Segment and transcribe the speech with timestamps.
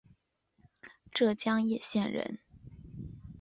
[1.11, 2.39] 浙江鄞县人。